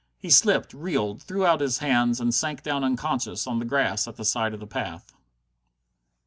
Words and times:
He 0.17 0.31
slipped, 0.31 0.73
reeled, 0.73 1.21
threw 1.21 1.45
out 1.45 1.61
his 1.61 1.77
hands, 1.77 2.19
and 2.19 2.33
sank 2.33 2.63
down 2.63 2.83
unconscious 2.83 3.45
on 3.45 3.59
the 3.59 3.65
grass 3.65 4.07
at 4.07 4.15
the 4.15 4.25
side 4.25 4.55
of 4.55 4.59
the 4.59 4.65
path. 4.65 5.13